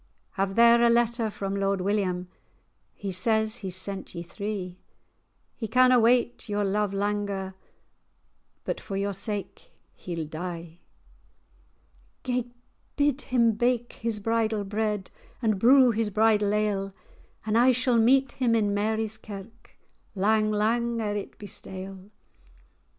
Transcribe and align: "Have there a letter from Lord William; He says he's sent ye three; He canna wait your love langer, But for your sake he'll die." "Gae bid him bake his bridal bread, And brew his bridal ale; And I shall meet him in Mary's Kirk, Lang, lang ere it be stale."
"Have 0.31 0.55
there 0.55 0.81
a 0.81 0.89
letter 0.89 1.29
from 1.29 1.55
Lord 1.55 1.79
William; 1.79 2.27
He 2.95 3.11
says 3.11 3.57
he's 3.57 3.75
sent 3.75 4.15
ye 4.15 4.23
three; 4.23 4.79
He 5.55 5.67
canna 5.67 5.99
wait 5.99 6.49
your 6.49 6.63
love 6.65 6.91
langer, 6.91 7.53
But 8.63 8.81
for 8.81 8.97
your 8.97 9.13
sake 9.13 9.69
he'll 9.93 10.25
die." 10.25 10.79
"Gae 12.23 12.49
bid 12.95 13.21
him 13.21 13.51
bake 13.51 13.93
his 13.93 14.19
bridal 14.19 14.63
bread, 14.63 15.11
And 15.39 15.59
brew 15.59 15.91
his 15.91 16.09
bridal 16.09 16.51
ale; 16.51 16.95
And 17.45 17.55
I 17.55 17.71
shall 17.71 17.99
meet 17.99 18.31
him 18.31 18.55
in 18.55 18.73
Mary's 18.73 19.19
Kirk, 19.19 19.75
Lang, 20.15 20.49
lang 20.49 20.99
ere 20.99 21.15
it 21.15 21.37
be 21.37 21.45
stale." 21.45 22.09